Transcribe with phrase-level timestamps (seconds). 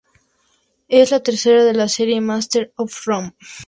[0.87, 3.35] Es la tercera de la serie "Masters of Rome".